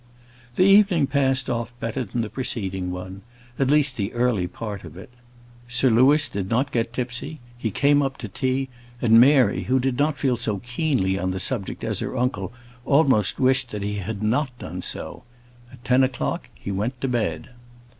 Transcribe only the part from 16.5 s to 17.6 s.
he went to bed.